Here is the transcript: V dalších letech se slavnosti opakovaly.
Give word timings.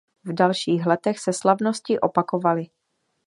V 0.23 0.33
dalších 0.33 0.85
letech 0.85 1.19
se 1.19 1.33
slavnosti 1.33 1.99
opakovaly. 1.99 2.67